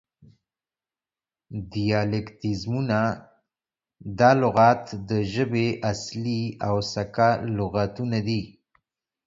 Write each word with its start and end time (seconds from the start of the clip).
دیالیکتیزمونه: 1.71 3.01
دا 4.19 4.31
لغات 4.43 4.83
د 5.09 5.11
ژبې 5.33 5.67
اصلي 5.91 6.41
او 6.67 6.75
سکه 6.93 7.29
لغتونه 7.57 8.17
دي 8.27 8.41